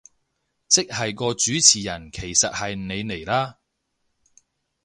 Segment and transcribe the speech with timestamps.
[0.67, 3.59] 即係個主持人其實係你嚟啦